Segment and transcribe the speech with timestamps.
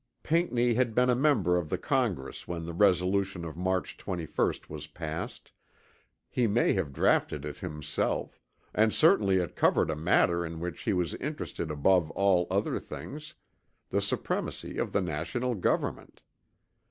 [0.23, 4.87] Pinckney had been a member of the Congress when the resolution of March 21st was
[4.87, 5.51] passed;
[6.27, 8.39] he may have draughted it himself;
[8.73, 13.35] and certainly it covered a matter in which he was interested above all other things,
[13.91, 16.23] the supremacy of the National Government.